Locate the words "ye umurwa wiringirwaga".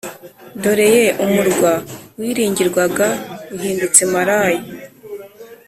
0.95-3.07